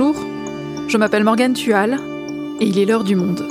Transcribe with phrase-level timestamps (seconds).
[0.00, 0.24] Bonjour,
[0.86, 1.98] je m'appelle Morgane Tual
[2.60, 3.44] et il est l'heure du monde.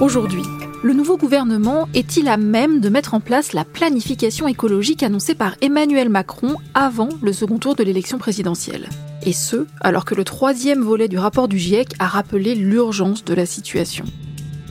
[0.00, 0.42] Aujourd'hui,
[0.82, 5.54] le nouveau gouvernement est-il à même de mettre en place la planification écologique annoncée par
[5.60, 8.88] Emmanuel Macron avant le second tour de l'élection présidentielle?
[9.24, 13.34] Et ce, alors que le troisième volet du rapport du GIEC a rappelé l'urgence de
[13.34, 14.04] la situation.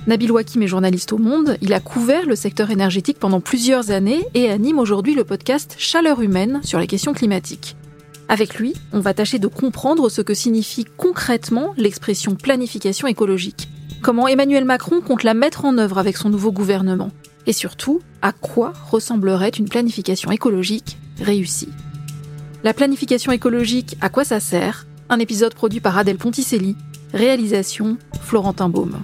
[0.08, 4.26] Nabil Wakim est journaliste au Monde, il a couvert le secteur énergétique pendant plusieurs années
[4.34, 7.76] et anime aujourd'hui le podcast Chaleur humaine sur les questions climatiques.
[8.28, 13.70] Avec lui, on va tâcher de comprendre ce que signifie concrètement l'expression planification écologique
[14.02, 17.12] comment Emmanuel Macron compte la mettre en œuvre avec son nouveau gouvernement,
[17.48, 21.70] et surtout, à quoi ressemblerait une planification écologique réussie.
[22.64, 24.86] La planification écologique, à quoi ça sert?
[25.10, 26.76] Un épisode produit par Adèle Ponticelli,
[27.14, 29.00] réalisation Florentin Baume.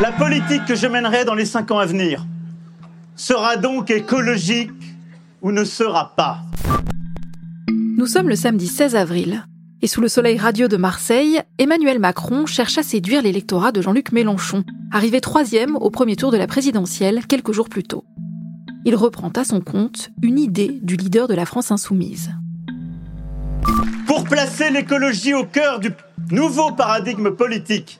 [0.00, 2.24] La politique que je mènerai dans les cinq ans à venir
[3.16, 4.70] sera donc écologique
[5.42, 6.38] ou ne sera pas.
[7.98, 9.44] Nous sommes le samedi 16 avril.
[9.82, 14.12] Et sous le soleil radieux de Marseille, Emmanuel Macron cherche à séduire l'électorat de Jean-Luc
[14.12, 18.04] Mélenchon, arrivé troisième au premier tour de la présidentielle quelques jours plus tôt.
[18.86, 22.30] Il reprend à son compte une idée du leader de la France insoumise.
[24.06, 25.92] Pour placer l'écologie au cœur du
[26.30, 27.99] nouveau paradigme politique,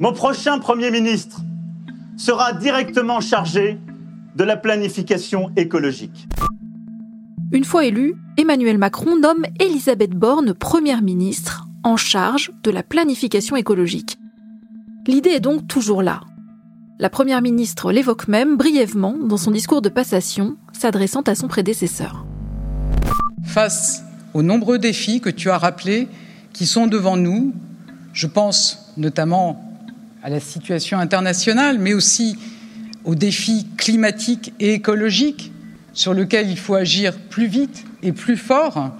[0.00, 1.42] mon prochain Premier ministre
[2.16, 3.78] sera directement chargé
[4.34, 6.26] de la planification écologique.
[7.52, 13.56] Une fois élu, Emmanuel Macron nomme Elisabeth Borne Première ministre en charge de la planification
[13.56, 14.18] écologique.
[15.06, 16.22] L'idée est donc toujours là.
[16.98, 22.24] La Première ministre l'évoque même brièvement dans son discours de passation, s'adressant à son prédécesseur.
[23.44, 26.08] Face aux nombreux défis que tu as rappelés
[26.54, 27.52] qui sont devant nous,
[28.14, 29.69] je pense notamment
[30.22, 32.36] à la situation internationale, mais aussi
[33.04, 35.52] aux défis climatiques et écologiques
[35.92, 38.90] sur lequel il faut agir plus vite et plus fort.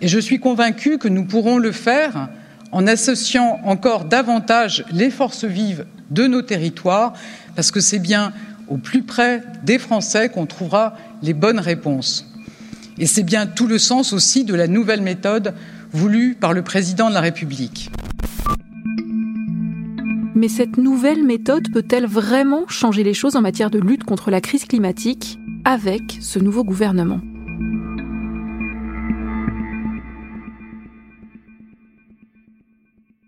[0.00, 2.28] Et je suis convaincu que nous pourrons le faire
[2.72, 7.14] en associant encore davantage les forces vives de nos territoires,
[7.56, 8.32] parce que c'est bien
[8.68, 12.26] au plus près des Français qu'on trouvera les bonnes réponses.
[12.98, 15.54] Et c'est bien tout le sens aussi de la nouvelle méthode
[15.92, 17.90] voulue par le président de la République.
[20.40, 24.40] Mais cette nouvelle méthode peut-elle vraiment changer les choses en matière de lutte contre la
[24.40, 27.20] crise climatique avec ce nouveau gouvernement?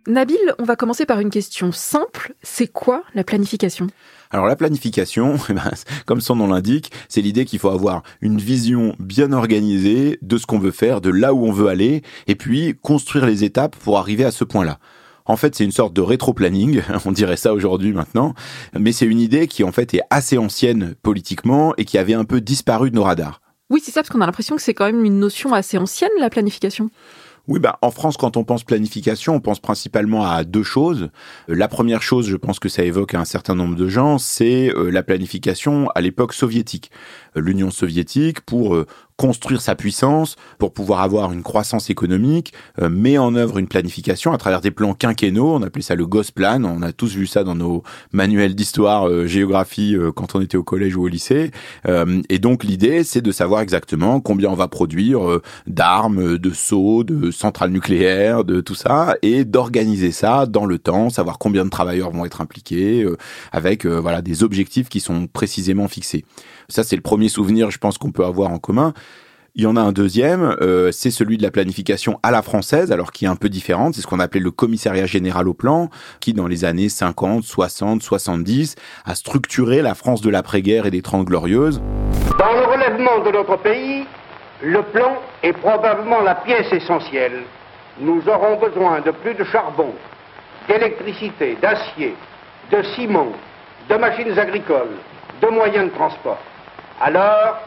[0.06, 2.32] Nabil, on va commencer par une question simple.
[2.42, 3.88] C'est quoi la planification?
[4.30, 5.70] Alors la planification, eh ben,
[6.06, 10.46] comme son nom l'indique, c'est l'idée qu'il faut avoir une vision bien organisée de ce
[10.46, 13.98] qu'on veut faire, de là où on veut aller, et puis construire les étapes pour
[13.98, 14.78] arriver à ce point-là.
[15.26, 18.34] En fait, c'est une sorte de rétro-planning, on dirait ça aujourd'hui maintenant,
[18.78, 22.24] mais c'est une idée qui en fait est assez ancienne politiquement et qui avait un
[22.24, 23.40] peu disparu de nos radars.
[23.70, 26.10] Oui, c'est ça, parce qu'on a l'impression que c'est quand même une notion assez ancienne,
[26.18, 26.90] la planification.
[27.48, 31.10] Oui, bah, en France, quand on pense planification, on pense principalement à deux choses.
[31.48, 34.72] Euh, la première chose, je pense que ça évoque un certain nombre de gens, c'est
[34.76, 36.92] euh, la planification à l'époque soviétique.
[37.36, 38.76] Euh, L'Union soviétique, pour
[39.22, 44.32] construire sa puissance, pour pouvoir avoir une croissance économique, euh, met en œuvre une planification
[44.32, 45.54] à travers des plans quinquennaux.
[45.54, 46.64] On appelait ça le Gosplan.
[46.64, 50.56] On a tous vu ça dans nos manuels d'histoire, euh, géographie euh, quand on était
[50.56, 51.52] au collège ou au lycée.
[52.28, 57.30] et donc l'idée, c'est de savoir exactement combien on va produire d'armes, de seaux, de
[57.30, 62.10] centrales nucléaires, de tout ça, et d'organiser ça dans le temps, savoir combien de travailleurs
[62.10, 63.06] vont être impliqués,
[63.52, 66.24] avec voilà des objectifs qui sont précisément fixés.
[66.72, 68.94] Ça, c'est le premier souvenir, je pense, qu'on peut avoir en commun.
[69.54, 72.90] Il y en a un deuxième, euh, c'est celui de la planification à la française,
[72.90, 73.92] alors qui est un peu différente.
[73.92, 75.90] C'est ce qu'on appelait le commissariat général au plan,
[76.20, 81.02] qui dans les années 50, 60, 70 a structuré la France de l'après-guerre et des
[81.02, 81.82] Trente Glorieuses.
[82.38, 84.06] Dans le relèvement de notre pays,
[84.62, 87.42] le plan est probablement la pièce essentielle.
[88.00, 89.92] Nous aurons besoin de plus de charbon,
[90.68, 92.14] d'électricité, d'acier,
[92.70, 93.32] de ciment,
[93.90, 94.96] de machines agricoles,
[95.42, 96.38] de moyens de transport.
[97.04, 97.58] Alors,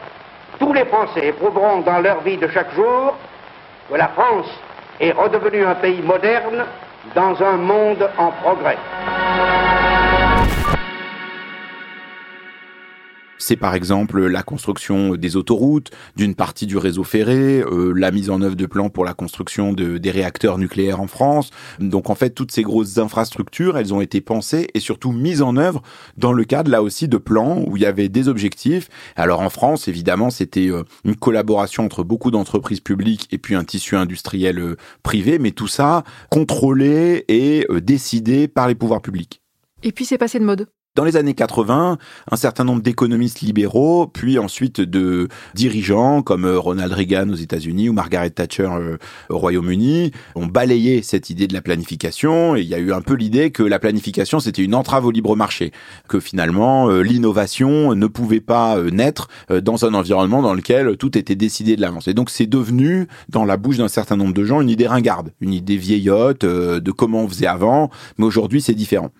[0.58, 3.14] tous les Français éprouveront dans leur vie de chaque jour
[3.90, 4.48] que la France
[4.98, 6.64] est redevenue un pays moderne
[7.14, 8.78] dans un monde en progrès.
[13.38, 18.30] C'est par exemple la construction des autoroutes, d'une partie du réseau ferré, euh, la mise
[18.30, 21.50] en œuvre de plans pour la construction de, des réacteurs nucléaires en France.
[21.78, 25.56] Donc en fait, toutes ces grosses infrastructures, elles ont été pensées et surtout mises en
[25.56, 25.82] œuvre
[26.16, 28.88] dans le cadre là aussi de plans où il y avait des objectifs.
[29.16, 33.64] Alors en France, évidemment, c'était euh, une collaboration entre beaucoup d'entreprises publiques et puis un
[33.64, 39.42] tissu industriel euh, privé, mais tout ça contrôlé et décidé par les pouvoirs publics.
[39.82, 40.66] Et puis c'est passé de mode.
[40.96, 41.98] Dans les années 80,
[42.30, 47.90] un certain nombre d'économistes libéraux, puis ensuite de dirigeants comme euh, Ronald Reagan aux États-Unis
[47.90, 48.96] ou Margaret Thatcher euh,
[49.28, 52.56] au Royaume-Uni, ont balayé cette idée de la planification.
[52.56, 55.10] Et il y a eu un peu l'idée que la planification, c'était une entrave au
[55.10, 55.70] libre marché,
[56.08, 61.34] que finalement euh, l'innovation ne pouvait pas naître dans un environnement dans lequel tout était
[61.34, 62.08] décidé de l'avance.
[62.08, 65.34] Et donc c'est devenu, dans la bouche d'un certain nombre de gens, une idée ringarde,
[65.42, 67.90] une idée vieillotte de comment on faisait avant.
[68.16, 69.10] Mais aujourd'hui, c'est différent.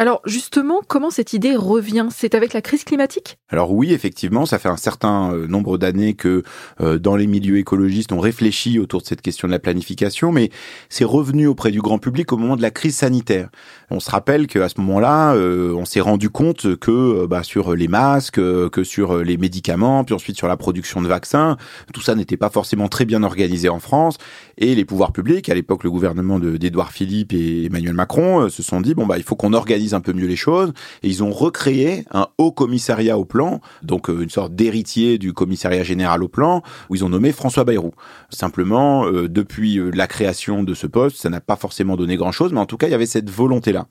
[0.00, 2.06] Alors justement, comment cette idée revient?
[2.12, 3.36] C'est avec la crise climatique?
[3.48, 6.44] Alors oui, effectivement, ça fait un certain euh, nombre d'années que
[6.80, 10.50] euh, dans les milieux écologistes, on réfléchit autour de cette question de la planification, mais
[10.88, 13.48] c'est revenu auprès du grand public au moment de la crise sanitaire.
[13.90, 17.88] On se rappelle qu'à ce moment-là, euh, on s'est rendu compte que bah, sur les
[17.88, 21.56] masques, que sur les médicaments, puis ensuite sur la production de vaccins,
[21.92, 24.18] tout ça n'était pas forcément très bien organisé en France,
[24.58, 28.80] et les pouvoirs publics, à l'époque le gouvernement d'Édouard Philippe et Emmanuel Macron, se sont
[28.80, 30.72] dit bon bah il faut qu'on organise un peu mieux les choses.
[31.02, 35.32] Et ils ont recréé un haut commissariat au plan, donc euh, une sorte d'héritier du
[35.32, 37.92] commissariat général au plan, où ils ont nommé François Bayrou.
[38.30, 42.52] Simplement, euh, depuis euh, la création de ce poste, ça n'a pas forcément donné grand-chose,
[42.52, 43.86] mais en tout cas, il y avait cette volonté-là.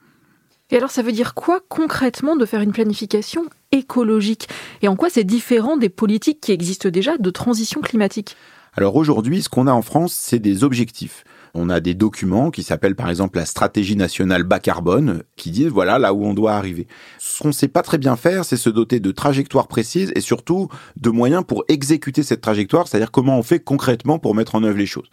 [0.70, 4.50] Et alors, ça veut dire quoi concrètement de faire une planification écologique?
[4.82, 8.36] Et en quoi c'est différent des politiques qui existent déjà de transition climatique?
[8.78, 11.24] Alors aujourd'hui, ce qu'on a en France, c'est des objectifs.
[11.56, 15.70] On a des documents qui s'appellent par exemple la stratégie nationale bas carbone, qui disent
[15.70, 16.86] voilà là où on doit arriver.
[17.18, 20.22] Ce qu'on ne sait pas très bien faire, c'est se doter de trajectoires précises et
[20.22, 24.62] surtout de moyens pour exécuter cette trajectoire, c'est-à-dire comment on fait concrètement pour mettre en
[24.62, 25.10] œuvre les choses.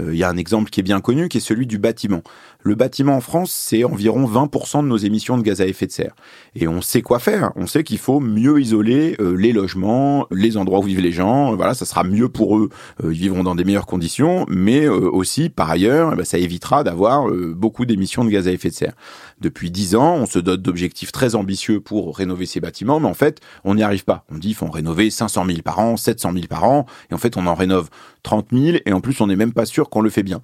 [0.00, 2.22] Euh, il y a un exemple qui est bien connu, qui est celui du bâtiment.
[2.60, 5.92] Le bâtiment en France, c'est environ 20% de nos émissions de gaz à effet de
[5.92, 6.14] serre.
[6.54, 7.52] Et on sait quoi faire.
[7.56, 11.54] On sait qu'il faut mieux isoler euh, les logements, les endroits où vivent les gens.
[11.56, 12.70] Voilà, ça sera mieux pour eux.
[13.04, 16.84] Euh, ils vivront dans des meilleures conditions, mais aussi, par ailleurs, eh ben, ça évitera
[16.84, 18.94] d'avoir beaucoup d'émissions de gaz à effet de serre.
[19.40, 23.14] Depuis 10 ans, on se dote d'objectifs très ambitieux pour rénover ces bâtiments, mais en
[23.14, 24.24] fait, on n'y arrive pas.
[24.30, 27.14] On dit qu'il faut en rénover 500 000 par an, 700 000 par an, et
[27.14, 27.90] en fait, on en rénove
[28.22, 30.40] 30 000, et en plus, on n'est même pas sûr qu'on le fait bien.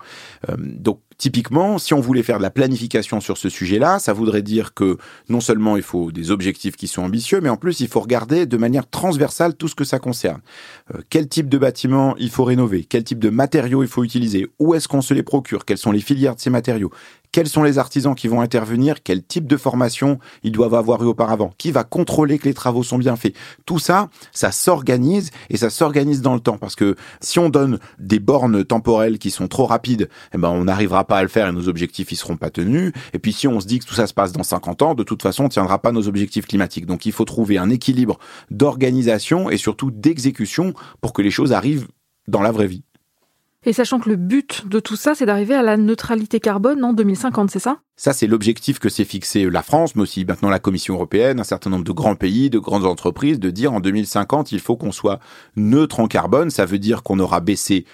[0.58, 4.72] donc, Typiquement, si on voulait faire de la planification sur ce sujet-là, ça voudrait dire
[4.72, 4.98] que
[5.28, 8.46] non seulement il faut des objectifs qui sont ambitieux, mais en plus il faut regarder
[8.46, 10.40] de manière transversale tout ce que ça concerne.
[10.94, 14.46] Euh, quel type de bâtiment il faut rénover, quel type de matériaux il faut utiliser,
[14.60, 16.92] où est-ce qu'on se les procure, quelles sont les filières de ces matériaux,
[17.32, 21.06] quels sont les artisans qui vont intervenir, quel type de formation ils doivent avoir eu
[21.06, 23.34] auparavant, qui va contrôler que les travaux sont bien faits?
[23.66, 27.78] Tout ça, ça s'organise et ça s'organise dans le temps parce que si on donne
[27.98, 31.48] des bornes temporelles qui sont trop rapides, eh ben on n'arrivera pas à le faire
[31.48, 32.92] et nos objectifs ils seront pas tenus.
[33.12, 35.02] Et puis si on se dit que tout ça se passe dans 50 ans, de
[35.02, 36.86] toute façon on tiendra pas nos objectifs climatiques.
[36.86, 38.18] Donc il faut trouver un équilibre
[38.50, 41.88] d'organisation et surtout d'exécution pour que les choses arrivent
[42.26, 42.84] dans la vraie vie.
[43.66, 46.92] Et sachant que le but de tout ça, c'est d'arriver à la neutralité carbone en
[46.92, 47.80] 2050, c'est ça?
[47.96, 51.44] Ça, c'est l'objectif que s'est fixé la France, mais aussi maintenant la Commission européenne, un
[51.44, 54.92] certain nombre de grands pays, de grandes entreprises, de dire en 2050, il faut qu'on
[54.92, 55.18] soit
[55.56, 56.50] neutre en carbone.
[56.50, 57.84] Ça veut dire qu'on aura baissé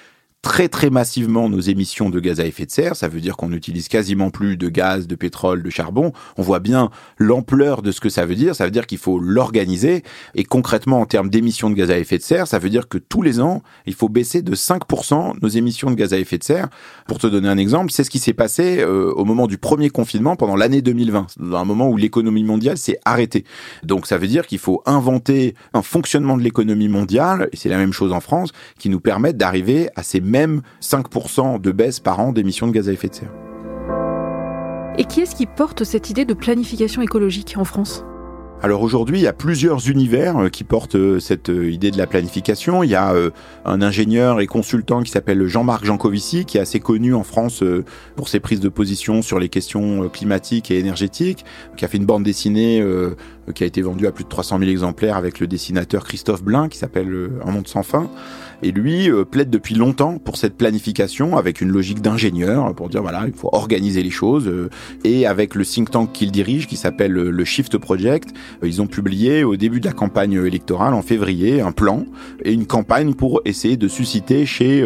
[0.45, 2.97] très très massivement nos émissions de gaz à effet de serre.
[2.97, 6.13] Ça veut dire qu'on n'utilise quasiment plus de gaz, de pétrole, de charbon.
[6.37, 8.55] On voit bien l'ampleur de ce que ça veut dire.
[8.55, 10.03] Ça veut dire qu'il faut l'organiser.
[10.35, 12.99] Et concrètement, en termes d'émissions de gaz à effet de serre, ça veut dire que
[12.99, 16.45] tous les ans, il faut baisser de 5% nos émissions de gaz à effet de
[16.45, 16.69] serre.
[17.09, 19.89] Pour te donner un exemple, c'est ce qui s'est passé euh, au moment du premier
[19.89, 23.45] confinement pendant l'année 2020, dans un moment où l'économie mondiale s'est arrêtée.
[23.83, 27.79] Donc ça veut dire qu'il faut inventer un fonctionnement de l'économie mondiale, et c'est la
[27.79, 32.19] même chose en France, qui nous permette d'arriver à ces même 5% de baisse par
[32.19, 33.33] an d'émissions de gaz à effet de serre.
[34.99, 38.05] Et qui est-ce qui porte cette idée de planification écologique en France?
[38.65, 41.99] Alors aujourd'hui, il y a plusieurs univers euh, qui portent euh, cette euh, idée de
[41.99, 42.83] la planification.
[42.83, 43.15] Il y a
[43.67, 47.63] un ingénieur et consultant qui s'appelle Jean-Marc Jancovici, qui est assez connu en France
[48.17, 51.45] pour ses prises de position sur les questions climatiques et énergétiques,
[51.77, 52.83] qui a fait une bande dessinée
[53.55, 56.69] qui a été vendue à plus de 300 000 exemplaires avec le dessinateur Christophe Blin,
[56.69, 58.11] qui s'appelle Un monde sans fin.
[58.63, 63.03] Et lui euh, plaide depuis longtemps pour cette planification avec une logique d'ingénieur, pour dire
[63.03, 64.49] voilà, il faut organiser les choses.
[64.49, 64.71] Euh,
[65.05, 68.31] et avec le think tank qu'il dirige, qui s'appelle le Shift Project,
[68.63, 72.05] euh, ils ont publié au début de la campagne électorale, en février, un plan
[72.43, 74.85] et une campagne pour essayer de susciter chez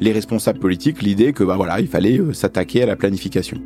[0.00, 3.58] les responsables politiques l'idée que bah voilà, il fallait s'attaquer à la planification.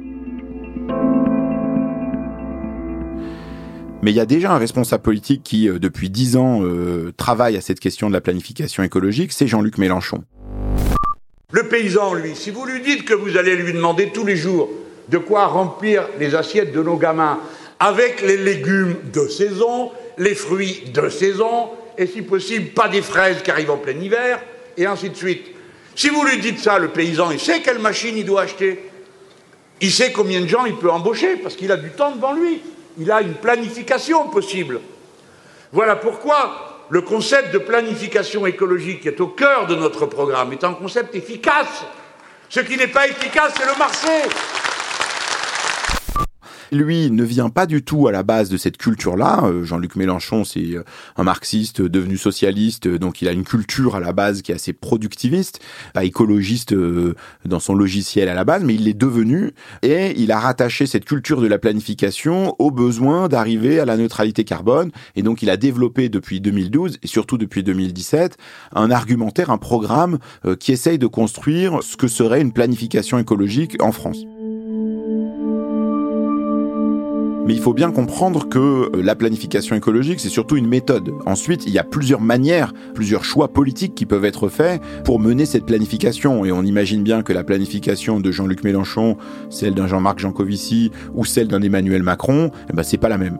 [4.04, 7.56] Mais il y a déjà un responsable politique qui, euh, depuis dix ans, euh, travaille
[7.56, 10.24] à cette question de la planification écologique, c'est Jean-Luc Mélenchon.
[11.52, 14.68] Le paysan, lui, si vous lui dites que vous allez lui demander tous les jours
[15.08, 17.40] de quoi remplir les assiettes de nos gamins
[17.80, 23.40] avec les légumes de saison, les fruits de saison, et si possible, pas des fraises
[23.42, 24.38] qui arrivent en plein hiver,
[24.76, 25.46] et ainsi de suite.
[25.96, 28.80] Si vous lui dites ça, le paysan, il sait quelle machine il doit acheter.
[29.80, 32.60] Il sait combien de gens il peut embaucher, parce qu'il a du temps devant lui.
[32.98, 34.80] Il a une planification possible.
[35.72, 40.64] Voilà pourquoi le concept de planification écologique qui est au cœur de notre programme est
[40.64, 41.84] un concept efficace.
[42.48, 44.28] Ce qui n'est pas efficace, c'est le marché
[46.74, 49.44] lui ne vient pas du tout à la base de cette culture-là.
[49.44, 50.84] Euh, Jean-Luc Mélenchon, c'est euh,
[51.16, 54.54] un marxiste devenu socialiste, euh, donc il a une culture à la base qui est
[54.54, 55.60] assez productiviste,
[55.92, 56.74] pas écologiste
[57.44, 59.52] dans son logiciel à la base, mais il l'est devenu
[59.82, 64.44] et il a rattaché cette culture de la planification au besoin d'arriver à la neutralité
[64.44, 64.90] carbone.
[65.16, 68.36] Et donc il a développé depuis 2012 et surtout depuis 2017
[68.74, 70.18] un argumentaire, un programme
[70.58, 74.24] qui essaye de construire ce que serait une planification écologique en France.
[77.46, 81.12] Mais il faut bien comprendre que euh, la planification écologique, c'est surtout une méthode.
[81.26, 85.44] Ensuite, il y a plusieurs manières, plusieurs choix politiques qui peuvent être faits pour mener
[85.44, 86.46] cette planification.
[86.46, 89.18] Et on imagine bien que la planification de Jean-Luc Mélenchon,
[89.50, 93.38] celle d'un Jean-Marc Jancovici ou celle d'un Emmanuel Macron, eh ben, c'est pas la même.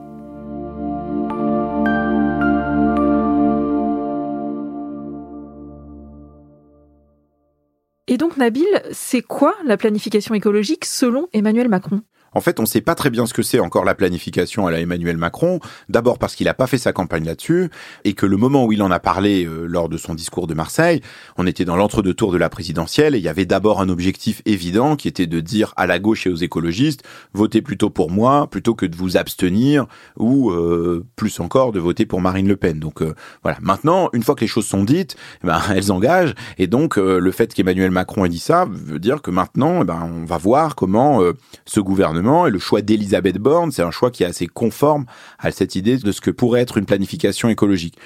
[8.06, 12.02] Et donc, Nabil, c'est quoi la planification écologique selon Emmanuel Macron?
[12.34, 14.70] En fait, on ne sait pas très bien ce que c'est encore la planification à
[14.70, 15.60] la Emmanuel Macron.
[15.88, 17.70] D'abord parce qu'il n'a pas fait sa campagne là-dessus
[18.04, 20.54] et que le moment où il en a parlé euh, lors de son discours de
[20.54, 21.00] Marseille,
[21.36, 24.96] on était dans l'entre-deux-tours de la présidentielle et il y avait d'abord un objectif évident
[24.96, 28.74] qui était de dire à la gauche et aux écologistes votez plutôt pour moi plutôt
[28.74, 29.86] que de vous abstenir
[30.18, 32.78] ou euh, plus encore de voter pour Marine Le Pen.
[32.78, 33.58] Donc euh, voilà.
[33.60, 37.30] Maintenant, une fois que les choses sont dites, eh ben, elles engagent et donc le
[37.30, 40.74] fait qu'Emmanuel Macron ait dit ça veut dire que maintenant, eh ben, on va voir
[40.74, 41.20] comment
[41.64, 45.04] ce gouvernement et le choix d'Elisabeth Borne, c'est un choix qui est assez conforme
[45.38, 47.98] à cette idée de ce que pourrait être une planification écologique.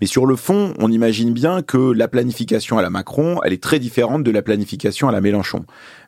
[0.00, 3.62] Mais sur le fond, on imagine bien que la planification à la Macron, elle est
[3.62, 5.64] très différente de la planification à la Mélenchon.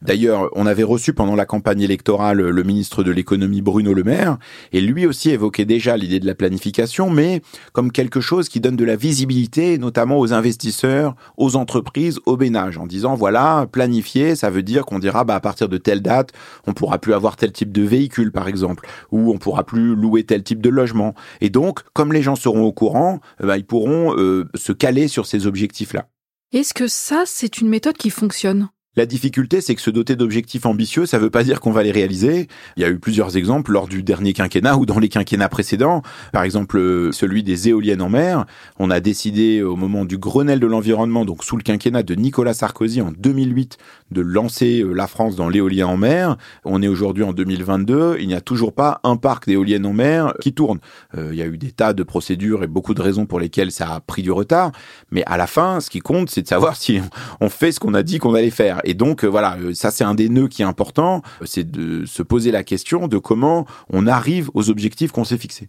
[0.07, 4.39] D'ailleurs, on avait reçu pendant la campagne électorale le ministre de l'économie Bruno Le Maire,
[4.73, 8.77] et lui aussi évoquait déjà l'idée de la planification, mais comme quelque chose qui donne
[8.77, 14.49] de la visibilité, notamment aux investisseurs, aux entreprises, aux ménages, en disant voilà, planifier, ça
[14.49, 16.31] veut dire qu'on dira bah à partir de telle date,
[16.69, 20.23] on pourra plus avoir tel type de véhicule par exemple, ou on pourra plus louer
[20.23, 21.15] tel type de logement.
[21.41, 25.27] Et donc, comme les gens seront au courant, bah, ils pourront euh, se caler sur
[25.27, 26.07] ces objectifs-là.
[26.53, 28.69] Est-ce que ça, c'est une méthode qui fonctionne?
[28.97, 31.83] La difficulté, c'est que se doter d'objectifs ambitieux, ça ne veut pas dire qu'on va
[31.83, 32.49] les réaliser.
[32.77, 36.03] Il y a eu plusieurs exemples lors du dernier quinquennat ou dans les quinquennats précédents.
[36.33, 38.47] Par exemple, euh, celui des éoliennes en mer.
[38.79, 42.55] On a décidé au moment du Grenelle de l'environnement, donc sous le quinquennat de Nicolas
[42.55, 43.77] Sarkozy en 2008,
[44.13, 46.39] de lancer euh, la France dans l'éolien en mer.
[46.65, 48.17] On est aujourd'hui en 2022.
[48.21, 50.79] Il n'y a toujours pas un parc d'éoliennes en mer qui tourne.
[51.17, 53.73] Euh, il y a eu des tas de procédures et beaucoup de raisons pour lesquelles
[53.73, 54.73] ça a pris du retard.
[55.11, 57.01] Mais à la fin, ce qui compte, c'est de savoir si
[57.41, 58.81] on fait ce qu'on a dit qu'on allait faire.
[58.87, 62.07] Et donc, euh, voilà, euh, ça c'est un des nœuds qui est important, c'est de
[62.07, 65.69] se poser la question de comment on arrive aux objectifs qu'on s'est fixés.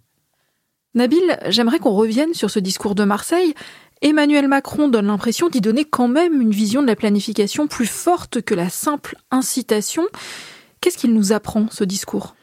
[0.93, 3.55] Nabil, j'aimerais qu'on revienne sur ce discours de Marseille.
[4.03, 8.41] Emmanuel Macron donne l'impression d'y donner quand même une vision de la planification plus forte
[8.41, 10.03] que la simple incitation.
[10.79, 12.35] Qu'est-ce qu'il nous apprend, ce discours?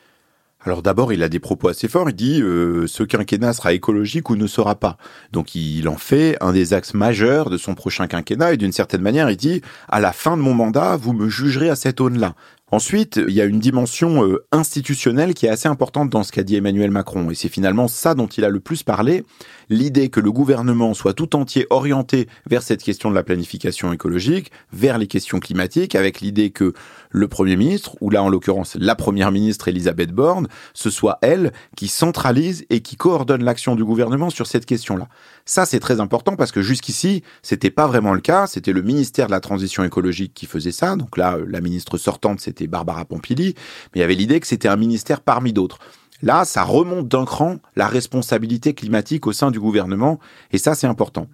[0.64, 2.08] Alors d'abord, il a des propos assez forts.
[2.08, 4.96] Il dit euh, ce quinquennat sera écologique ou ne sera pas.
[5.30, 8.54] Donc il en fait un des axes majeurs de son prochain quinquennat.
[8.54, 11.68] Et d'une certaine manière, il dit à la fin de mon mandat, vous me jugerez
[11.68, 12.34] à cette aune-là.
[12.74, 16.42] Ensuite, il y a une dimension euh, institutionnelle qui est assez importante dans ce qu'a
[16.42, 19.24] dit Emmanuel Macron, et c'est finalement ça dont il a le plus parlé,
[19.68, 24.50] l'idée que le gouvernement soit tout entier orienté vers cette question de la planification écologique,
[24.72, 26.72] vers les questions climatiques, avec l'idée que
[27.10, 31.52] le Premier ministre, ou là en l'occurrence la Première ministre Elisabeth Borne, ce soit elle
[31.76, 35.06] qui centralise et qui coordonne l'action du gouvernement sur cette question-là.
[35.46, 38.48] Ça, c'est très important parce que jusqu'ici, c'était pas vraiment le cas.
[38.48, 40.96] C'était le ministère de la Transition écologique qui faisait ça.
[40.96, 43.54] Donc là, la ministre sortante, c'était Barbara Pompili.
[43.94, 45.78] Mais il y avait l'idée que c'était un ministère parmi d'autres.
[46.22, 50.18] Là, ça remonte d'un cran la responsabilité climatique au sein du gouvernement.
[50.52, 51.26] Et ça, c'est important.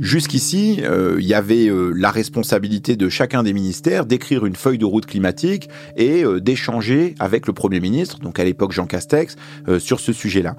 [0.00, 4.78] Jusqu'ici, euh, il y avait euh, la responsabilité de chacun des ministères d'écrire une feuille
[4.78, 9.34] de route climatique et euh, d'échanger avec le Premier ministre, donc à l'époque Jean Castex,
[9.78, 10.56] sur ce sujet-là.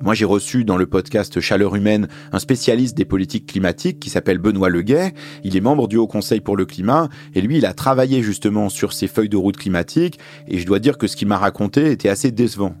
[0.00, 4.38] moi, j'ai reçu dans le podcast Chaleur humaine un spécialiste des politiques climatiques qui s'appelle
[4.38, 5.12] Benoît Leguet.
[5.44, 8.68] Il est membre du Haut Conseil pour le climat et lui, il a travaillé justement
[8.68, 11.90] sur ces feuilles de route climatique et je dois dire que ce qu'il m'a raconté
[11.90, 12.74] était assez décevant.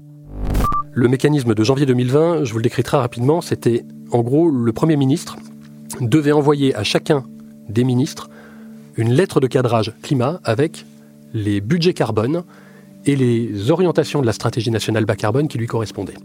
[0.92, 4.72] Le mécanisme de janvier 2020, je vous le décris très rapidement, c'était en gros le
[4.72, 5.36] Premier ministre
[6.00, 7.24] devait envoyer à chacun
[7.68, 8.28] des ministres
[8.96, 10.84] une lettre de cadrage climat avec
[11.34, 12.42] les budgets carbone
[13.06, 16.16] et les orientations de la stratégie nationale bas carbone qui lui correspondaient.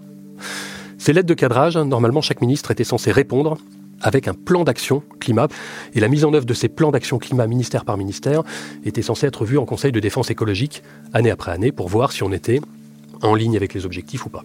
[0.97, 3.57] Ces lettres de cadrage, normalement, chaque ministre était censé répondre
[4.01, 5.47] avec un plan d'action climat.
[5.95, 8.43] Et la mise en œuvre de ces plans d'action climat ministère par ministère
[8.85, 12.23] était censée être vue en Conseil de défense écologique année après année pour voir si
[12.23, 12.59] on était
[13.21, 14.43] en ligne avec les objectifs ou pas.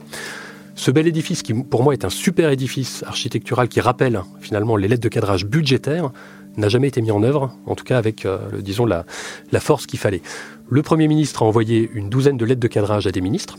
[0.78, 4.86] Ce bel édifice, qui pour moi est un super édifice architectural qui rappelle finalement les
[4.86, 6.12] lettres de cadrage budgétaires,
[6.56, 9.04] n'a jamais été mis en œuvre, en tout cas avec, euh, disons, la,
[9.50, 10.22] la force qu'il fallait.
[10.70, 13.56] Le Premier ministre a envoyé une douzaine de lettres de cadrage à des ministres.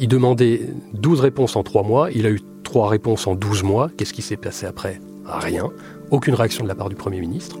[0.00, 0.62] Il demandait
[0.94, 2.10] 12 réponses en 3 mois.
[2.12, 3.90] Il a eu 3 réponses en 12 mois.
[3.98, 5.02] Qu'est-ce qui s'est passé après?
[5.26, 5.68] Rien.
[6.10, 7.58] Aucune réaction de la part du Premier ministre.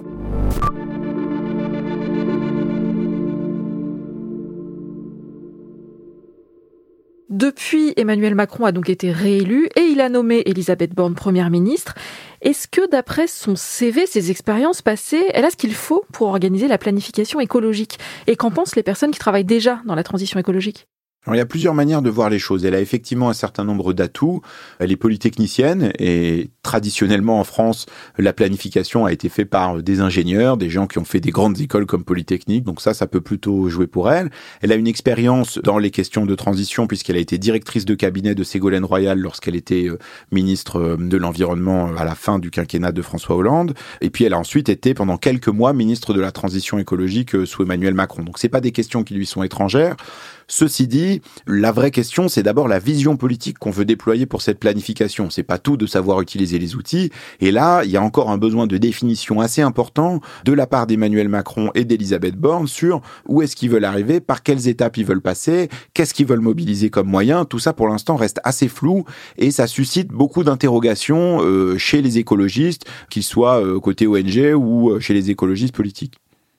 [7.34, 11.96] Depuis, Emmanuel Macron a donc été réélu et il a nommé Elisabeth Borne première ministre.
[12.42, 16.68] Est-ce que d'après son CV, ses expériences passées, elle a ce qu'il faut pour organiser
[16.68, 17.98] la planification écologique?
[18.28, 20.86] Et qu'en pensent les personnes qui travaillent déjà dans la transition écologique?
[21.32, 22.64] Il y a plusieurs manières de voir les choses.
[22.64, 24.42] Elle a effectivement un certain nombre d'atouts.
[24.78, 27.86] Elle est polytechnicienne et traditionnellement en France,
[28.18, 31.60] la planification a été faite par des ingénieurs, des gens qui ont fait des grandes
[31.60, 32.64] écoles comme Polytechnique.
[32.64, 34.30] Donc ça, ça peut plutôt jouer pour elle.
[34.60, 38.34] Elle a une expérience dans les questions de transition puisqu'elle a été directrice de cabinet
[38.34, 39.98] de Ségolène Royal lorsqu'elle était euh,
[40.32, 43.74] ministre euh, de l'Environnement à la fin du quinquennat de François Hollande.
[44.00, 47.46] Et puis elle a ensuite été pendant quelques mois ministre de la transition écologique euh,
[47.46, 48.22] sous Emmanuel Macron.
[48.22, 49.96] Donc c'est pas des questions qui lui sont étrangères.
[50.46, 54.58] Ceci dit, la vraie question, c'est d'abord la vision politique qu'on veut déployer pour cette
[54.58, 55.30] planification.
[55.30, 57.10] C'est pas tout de savoir utiliser les outils.
[57.40, 60.86] Et là, il y a encore un besoin de définition assez important de la part
[60.86, 65.04] d'Emmanuel Macron et d'Elisabeth Borne sur où est-ce qu'ils veulent arriver, par quelles étapes ils
[65.04, 67.44] veulent passer, qu'est-ce qu'ils veulent mobiliser comme moyen.
[67.44, 69.04] Tout ça, pour l'instant, reste assez flou
[69.38, 74.90] et ça suscite beaucoup d'interrogations euh, chez les écologistes, qu'ils soient euh, côté ONG ou
[74.90, 76.14] euh, chez les écologistes politiques.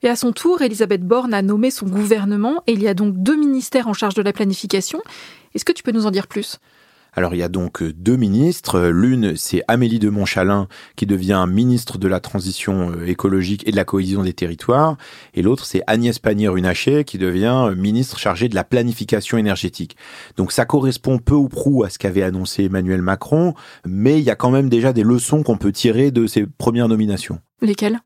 [0.06, 3.16] Et à son tour, Elisabeth Borne a nommé son gouvernement et il y a donc
[3.18, 5.02] deux ministères en charge de la planification.
[5.56, 6.60] Est-ce que tu peux nous en dire plus?
[7.14, 8.90] Alors il y a donc deux ministres.
[8.90, 13.76] L'une, c'est Amélie de Montchalin, qui devient ministre de la transition euh, écologique et de
[13.76, 14.96] la cohésion des territoires.
[15.34, 19.98] Et l'autre, c'est Agnès Pannier-Runacher, qui devient ministre chargée de la planification énergétique.
[20.38, 23.56] Donc ça correspond peu ou prou à ce qu'avait annoncé Emmanuel Macron,
[23.88, 26.90] mais il y a quand même déjà des leçons qu'on peut tirer de ces premières
[26.90, 27.40] nominations.
[27.64, 28.02] Lesquelles?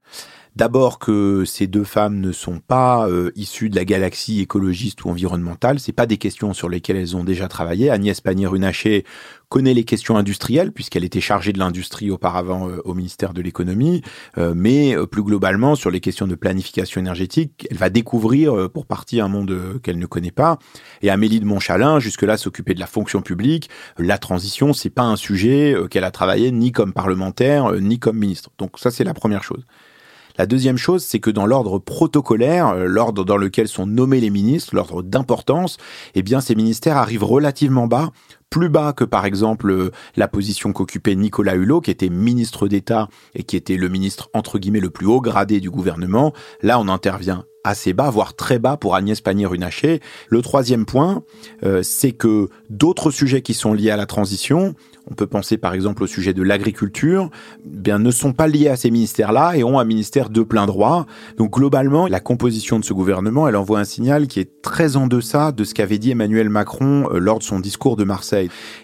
[0.59, 5.09] D'abord que ces deux femmes ne sont pas euh, issues de la galaxie écologiste ou
[5.09, 7.89] environnementale, c'est pas des questions sur lesquelles elles ont déjà travaillé.
[7.89, 9.05] Agnès Pannier-Runacher
[9.47, 14.01] connaît les questions industrielles puisqu'elle était chargée de l'industrie auparavant euh, au ministère de l'économie,
[14.37, 19.21] euh, mais plus globalement sur les questions de planification énergétique, elle va découvrir pour partie
[19.21, 20.59] un monde qu'elle ne connaît pas.
[21.01, 23.69] Et Amélie de Montchalin, jusque-là, s'occupait de la fonction publique.
[23.97, 28.49] La transition, c'est pas un sujet qu'elle a travaillé ni comme parlementaire ni comme ministre.
[28.57, 29.63] Donc ça, c'est la première chose.
[30.39, 34.29] La deuxième chose, c'est que dans l'ordre protocolaire, euh, l'ordre dans lequel sont nommés les
[34.29, 35.75] ministres, l'ordre d'importance,
[36.15, 38.11] eh bien, ces ministères arrivent relativement bas
[38.49, 43.07] plus bas que par exemple euh, la position qu'occupait Nicolas Hulot, qui était ministre d'État
[43.35, 46.33] et qui était le ministre entre guillemets le plus haut gradé du gouvernement.
[46.61, 49.99] Là, on intervient assez bas, voire très bas pour Agnès Pannier-Runacher.
[50.29, 51.23] Le troisième point,
[51.63, 54.75] euh, c'est que d'autres sujets qui sont liés à la transition
[55.09, 57.29] on peut penser par exemple au sujet de l'agriculture,
[57.65, 61.05] bien ne sont pas liés à ces ministères-là et ont un ministère de plein droit.
[61.37, 65.07] Donc globalement, la composition de ce gouvernement, elle envoie un signal qui est très en
[65.07, 68.38] deçà de ce qu'avait dit Emmanuel Macron euh, lors de son discours de Marseille.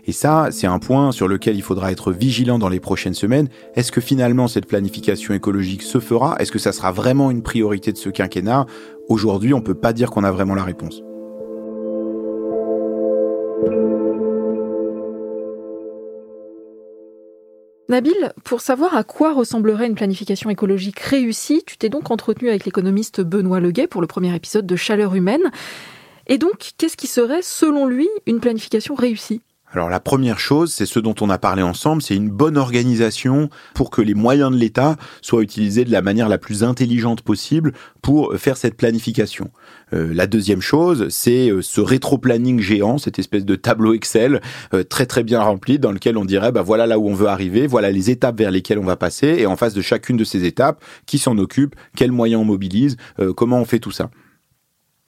[0.05, 3.47] Et ça, c'est un point sur lequel il faudra être vigilant dans les prochaines semaines.
[3.75, 6.35] Est-ce que finalement cette planification écologique se fera?
[6.39, 8.65] Est-ce que ça sera vraiment une priorité de ce quinquennat?
[9.07, 11.01] Aujourd'hui, on peut pas dire qu'on a vraiment la réponse.
[17.87, 22.65] Nabil, pour savoir à quoi ressemblerait une planification écologique réussie, tu t'es donc entretenu avec
[22.65, 25.51] l'économiste Benoît Leguet pour le premier épisode de Chaleur humaine.
[26.27, 29.41] Et donc, qu'est-ce qui serait, selon lui, une planification réussie?
[29.75, 33.49] Alors la première chose, c'est ce dont on a parlé ensemble, c'est une bonne organisation
[33.73, 37.73] pour que les moyens de l'État soient utilisés de la manière la plus intelligente possible
[38.01, 39.51] pour faire cette planification.
[39.91, 44.39] Euh, la deuxième chose, c'est euh, ce rétro-planning géant, cette espèce de tableau Excel
[44.73, 47.27] euh, très très bien rempli dans lequel on dirait bah voilà là où on veut
[47.27, 50.23] arriver, voilà les étapes vers lesquelles on va passer et en face de chacune de
[50.23, 52.95] ces étapes, qui s'en occupe, quels moyens on mobilise,
[53.35, 54.09] comment on fait tout ça.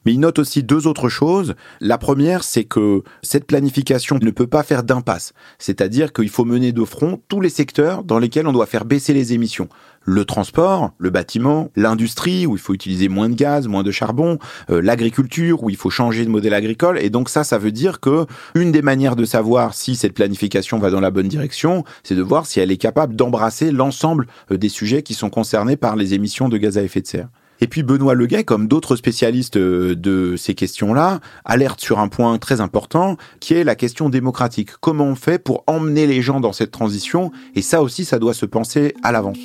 [0.07, 1.53] Mais il note aussi deux autres choses.
[1.81, 5.33] La première, c'est que cette planification ne peut pas faire d'impasse.
[5.59, 9.13] C'est-à-dire qu'il faut mener de front tous les secteurs dans lesquels on doit faire baisser
[9.13, 9.67] les émissions
[10.09, 14.39] le transport, le bâtiment, l'industrie où il faut utiliser moins de gaz, moins de charbon,
[14.69, 17.99] euh, l'agriculture où il faut changer de modèle agricole et donc ça ça veut dire
[17.99, 22.15] que une des manières de savoir si cette planification va dans la bonne direction, c'est
[22.15, 25.97] de voir si elle est capable d'embrasser l'ensemble euh, des sujets qui sont concernés par
[25.97, 27.27] les émissions de gaz à effet de serre.
[27.61, 32.37] Et puis Benoît Leguet, comme d'autres spécialistes euh, de ces questions-là, alerte sur un point
[32.37, 34.71] très important, qui est la question démocratique.
[34.79, 37.31] Comment on fait pour emmener les gens dans cette transition?
[37.55, 39.39] Et ça aussi, ça doit se penser à l'avance.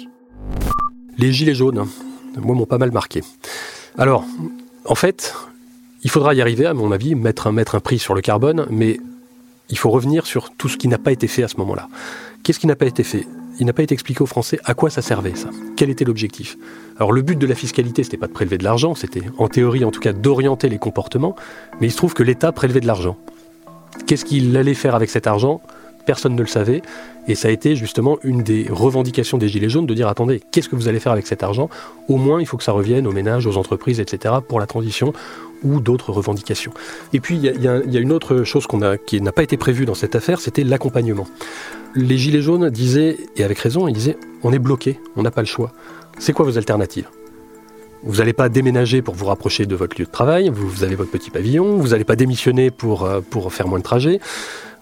[1.19, 1.87] Les gilets jaunes,
[2.37, 3.23] moi, m'ont pas mal marqué.
[3.99, 4.25] Alors,
[4.85, 5.35] en fait,
[6.03, 8.67] il faudra y arriver, à mon avis, mettre un, mettre un prix sur le carbone,
[8.71, 8.99] mais
[9.69, 11.89] il faut revenir sur tout ce qui n'a pas été fait à ce moment-là.
[12.43, 13.27] Qu'est-ce qui n'a pas été fait?
[13.63, 15.49] Il n'a pas été expliqué aux Français à quoi ça servait ça.
[15.77, 16.59] Quel était l'objectif?
[16.97, 19.85] Alors le but de la fiscalité, c'était pas de prélever de l'argent, c'était en théorie
[19.85, 21.37] en tout cas d'orienter les comportements,
[21.81, 23.17] mais il se trouve que l'État prélevait de l'argent.
[24.09, 25.61] Qu'est-ce qu'il allait faire avec cet argent?
[26.07, 26.83] Personne ne le savait.
[27.29, 30.69] Et ça a été justement une des revendications des Gilets jaunes de dire attendez, qu'est-ce
[30.69, 31.71] que vous allez faire avec cet argent?
[32.09, 34.35] Au moins, il faut que ça revienne aux ménages, aux entreprises, etc.
[34.47, 35.13] pour la transition
[35.63, 36.73] ou d'autres revendications.
[37.13, 38.67] Et puis, il y, a une autre chose
[39.07, 41.27] qui n'a pas été prévue dans cette affaire, c'était l'accompagnement.
[41.95, 45.43] Les Gilets jaunes disaient, et avec raison, ils disaient on est bloqué, on n'a pas
[45.43, 45.73] le choix.
[46.19, 47.09] C'est quoi vos alternatives?
[48.05, 51.11] Vous n'allez pas déménager pour vous rapprocher de votre lieu de travail, vous, avez votre
[51.11, 54.19] petit pavillon, vous n'allez pas démissionner pour, euh, pour faire moins de trajets,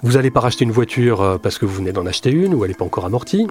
[0.03, 2.65] vous n'allez pas racheter une voiture euh, parce que vous venez d'en acheter une ou
[2.65, 3.47] elle n'est pas encore amortie.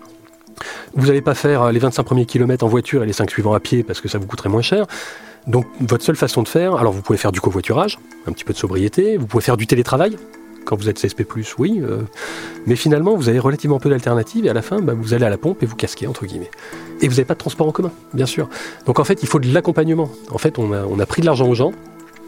[0.95, 3.53] Vous n'allez pas faire euh, les 25 premiers kilomètres en voiture et les 5 suivants
[3.53, 4.85] à pied parce que ça vous coûterait moins cher.
[5.47, 8.53] Donc votre seule façon de faire, alors vous pouvez faire du covoiturage, un petit peu
[8.53, 10.17] de sobriété, vous pouvez faire du télétravail,
[10.65, 11.25] quand vous êtes CSP+,
[11.57, 12.01] oui, euh,
[12.67, 15.29] mais finalement vous avez relativement peu d'alternatives et à la fin bah, vous allez à
[15.29, 16.51] la pompe et vous casquez entre guillemets.
[17.01, 18.49] Et vous n'avez pas de transport en commun, bien sûr.
[18.85, 20.11] Donc en fait il faut de l'accompagnement.
[20.29, 21.71] En fait on a, on a, pris de l'argent aux gens,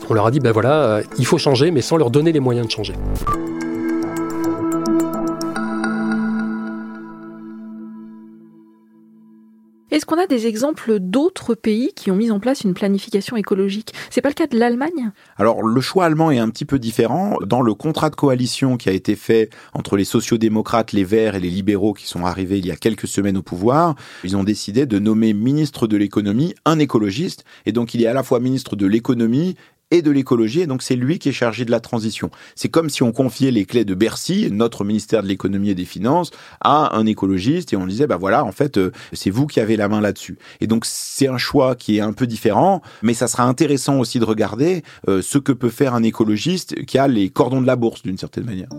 [0.10, 2.66] on leur a dit ben voilà, il faut changer mais sans leur donner les moyens
[2.66, 2.94] de changer.
[9.92, 13.94] Est-ce qu'on a des exemples d'autres pays qui ont mis en place une planification écologique?
[14.10, 15.12] C'est pas le cas de l'Allemagne?
[15.36, 17.36] Alors le choix allemand est un petit peu différent.
[17.46, 21.42] Dans le contrat de coalition qui a été fait entre les sociodémocrates, les Verts et
[21.42, 24.86] les libéraux qui sont arrivés il y a quelques semaines au pouvoir, ils ont décidé
[24.86, 27.44] de nommer ministre de l'économie un écologiste.
[27.66, 29.58] Et donc il est à la fois ministre de l'économie
[29.92, 32.32] et de l'écologie, et donc c'est lui qui est chargé de la transition.
[32.56, 35.86] C'est comme si on confiait les clés de Bercy, notre ministère de l'économie et des
[35.86, 39.60] finances, à un écologiste, et on disait, bah voilà, en fait, euh, c'est vous qui
[39.60, 40.38] avez la main là-dessus.
[40.62, 44.20] Et donc c'est un choix qui est un peu différent, mais ça sera intéressant aussi
[44.20, 47.76] de regarder euh, ce que peut faire un écologiste qui a les cordons de la
[47.76, 48.70] bourse d'une certaine manière.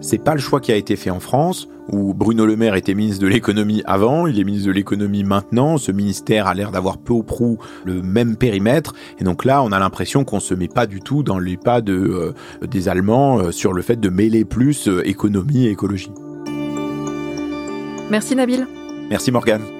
[0.00, 2.94] C'est pas le choix qui a été fait en France, où Bruno Le Maire était
[2.94, 5.78] ministre de l'économie avant, il est ministre de l'économie maintenant.
[5.78, 9.72] Ce ministère a l'air d'avoir peu ou prou le même périmètre, et donc là, on
[9.72, 12.32] a l'impression qu'on se met pas du tout dans les pas de, euh,
[12.66, 16.12] des Allemands euh, sur le fait de mêler plus euh, économie et écologie.
[18.10, 18.66] Merci Nabil.
[19.08, 19.79] Merci Morgane.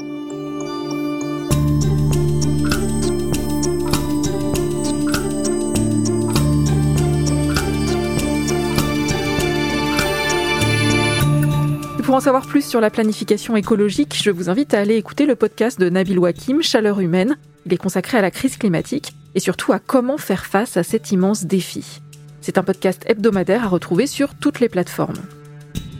[12.20, 15.80] En savoir plus sur la planification écologique, je vous invite à aller écouter le podcast
[15.80, 17.38] de Nabil Wakim, Chaleur humaine.
[17.64, 21.12] Il est consacré à la crise climatique et surtout à comment faire face à cet
[21.12, 22.02] immense défi.
[22.42, 25.16] C'est un podcast hebdomadaire à retrouver sur toutes les plateformes.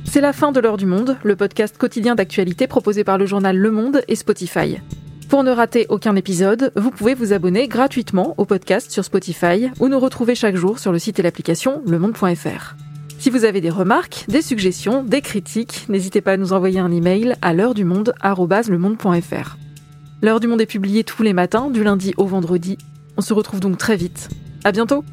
[0.05, 3.57] C'est la fin de l'heure du monde, le podcast quotidien d'actualité proposé par le journal
[3.57, 4.77] Le Monde et Spotify.
[5.31, 9.89] Pour ne rater aucun épisode, vous pouvez vous abonner gratuitement au podcast sur Spotify ou
[9.89, 12.75] nous retrouver chaque jour sur le site et l'application lemonde.fr.
[13.21, 16.91] Si vous avez des remarques, des suggestions, des critiques, n'hésitez pas à nous envoyer un
[16.91, 19.59] email à l'heure du monde @lemonde.fr.
[20.23, 22.79] L'heure du monde est publiée tous les matins, du lundi au vendredi.
[23.19, 24.31] On se retrouve donc très vite.
[24.65, 25.05] À bientôt!